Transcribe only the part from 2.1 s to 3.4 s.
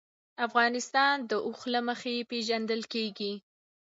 پېژندل کېږي.